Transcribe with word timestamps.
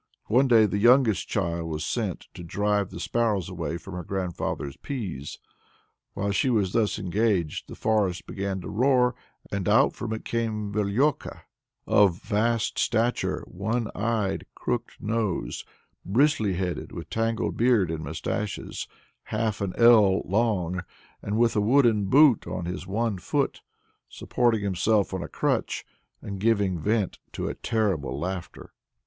One 0.29 0.47
day 0.47 0.65
the 0.65 0.79
youngest 0.79 1.27
child 1.27 1.69
was 1.69 1.85
sent 1.85 2.21
to 2.33 2.41
drive 2.41 2.89
the 2.89 2.99
sparrows 2.99 3.49
away 3.49 3.77
from 3.77 3.93
her 3.93 4.03
grandfather's 4.03 4.75
pease. 4.77 5.37
While 6.15 6.31
she 6.31 6.49
was 6.49 6.73
thus 6.73 6.97
engaged 6.97 7.67
the 7.67 7.75
forest 7.75 8.25
began 8.25 8.61
to 8.61 8.67
roar, 8.67 9.13
and 9.51 9.69
out 9.69 9.93
from 9.93 10.11
it 10.11 10.25
came 10.25 10.73
Verlioka, 10.73 11.41
"of 11.85 12.17
vast 12.19 12.79
stature, 12.79 13.43
one 13.45 13.91
eyed, 13.93 14.47
crook 14.55 14.93
nosed, 14.99 15.67
bristly 16.03 16.53
headed, 16.53 16.91
with 16.91 17.11
tangled 17.11 17.55
beard 17.55 17.91
and 17.91 18.03
moustaches 18.03 18.87
half 19.25 19.61
an 19.61 19.71
ell 19.77 20.23
long, 20.27 20.81
and 21.21 21.37
with 21.37 21.55
a 21.55 21.61
wooden 21.61 22.05
boot 22.05 22.47
on 22.47 22.65
his 22.65 22.87
one 22.87 23.19
foot, 23.19 23.61
supporting 24.09 24.61
himself 24.63 25.13
on 25.13 25.21
a 25.21 25.27
crutch, 25.27 25.85
and 26.23 26.39
giving 26.39 26.79
vent 26.79 27.19
to 27.33 27.47
a 27.47 27.53
terrible 27.53 28.17
laughter." 28.19 28.73